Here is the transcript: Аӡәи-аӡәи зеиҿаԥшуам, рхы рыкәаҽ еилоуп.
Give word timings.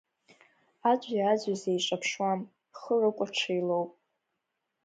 Аӡәи-аӡәи 0.89 1.55
зеиҿаԥшуам, 1.61 2.39
рхы 2.71 2.95
рыкәаҽ 3.01 3.37
еилоуп. 3.53 3.91